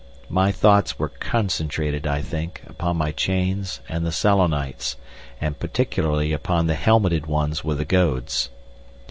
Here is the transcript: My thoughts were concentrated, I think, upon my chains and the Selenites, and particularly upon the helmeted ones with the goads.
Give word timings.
My 0.29 0.51
thoughts 0.51 0.97
were 0.97 1.09
concentrated, 1.09 2.07
I 2.07 2.23
think, 2.23 2.63
upon 2.65 2.97
my 2.97 3.11
chains 3.11 3.81
and 3.87 4.03
the 4.03 4.11
Selenites, 4.11 4.95
and 5.39 5.59
particularly 5.59 6.33
upon 6.33 6.65
the 6.65 6.73
helmeted 6.73 7.27
ones 7.27 7.63
with 7.63 7.77
the 7.77 7.85
goads. 7.85 8.49